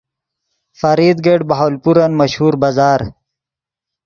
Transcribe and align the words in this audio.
فرید 0.79 1.17
گیٹ 1.25 1.41
بہاولپورن 1.49 2.11
مشہور 2.19 2.53
بازار 2.61 2.99